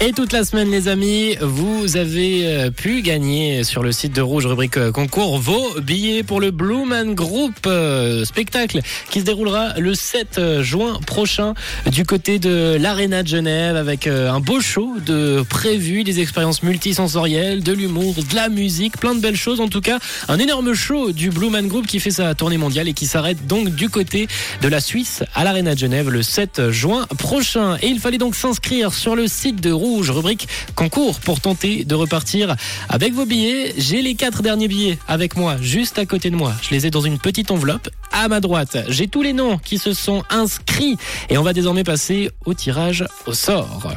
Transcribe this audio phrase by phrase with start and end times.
[0.00, 4.20] Et toute la semaine, les amis, vous avez euh, pu gagner sur le site de
[4.20, 8.80] Rouge, rubrique euh, concours, vos billets pour le Blue Man Group euh, spectacle
[9.10, 11.54] qui se déroulera le 7 juin prochain
[11.86, 17.62] du côté de l'Arena de Genève avec un beau show de prévu, des expériences multisensorielles,
[17.62, 19.60] de l'humour, de la musique, plein de belles choses.
[19.60, 22.88] En tout cas, un énorme show du Blue Man Group qui fait sa tournée mondiale
[22.88, 24.26] et qui s'arrête donc du côté
[24.60, 27.76] de la Suisse à l'Arena de Genève le 7 juin prochain.
[27.80, 31.94] Et il fallait donc s'inscrire sur le site de Rouge rubrique concours pour tenter de
[31.94, 32.56] repartir
[32.88, 33.74] avec vos billets.
[33.76, 36.52] J'ai les quatre derniers billets avec moi, juste à côté de moi.
[36.62, 38.78] Je les ai dans une petite enveloppe à ma droite.
[38.88, 40.96] J'ai tous les noms qui se sont inscrits
[41.28, 43.94] et on va désormais passer au tirage au sort.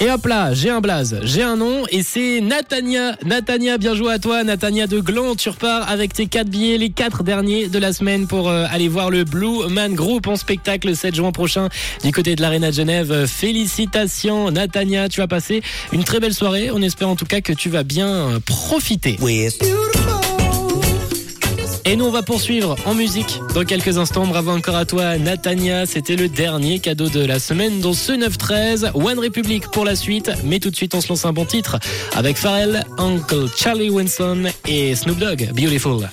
[0.00, 3.16] Et hop là, j'ai un blaze, j'ai un nom et c'est Natania.
[3.24, 5.34] Natania, bien joué à toi, Natania de Gland.
[5.34, 8.86] Tu repars avec tes quatre billets, les quatre derniers de la semaine pour euh, aller
[8.86, 11.68] voir le Blue Man Group en spectacle le 7 juin prochain
[12.04, 13.26] du côté de l'Arena de Genève.
[13.26, 15.08] Félicitations, Natania.
[15.08, 16.70] Tu vas passer une très belle soirée.
[16.72, 19.16] On espère en tout cas que tu vas bien euh, profiter.
[21.88, 24.26] Et nous, on va poursuivre en musique dans quelques instants.
[24.26, 25.86] Bravo encore à toi, Natania.
[25.86, 28.90] C'était le dernier cadeau de la semaine dans ce 9-13.
[28.92, 30.30] One Republic pour la suite.
[30.44, 31.78] Mais tout de suite, on se lance un bon titre
[32.14, 35.48] avec Pharrell, Uncle Charlie Winston et Snoop Dogg.
[35.54, 36.10] Beautiful.